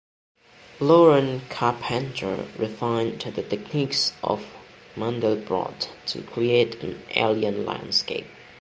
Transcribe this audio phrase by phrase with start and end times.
[0.79, 4.43] Loren Carpenter refined the techniques of
[4.95, 8.25] Mandelbrot to create an alien landscape.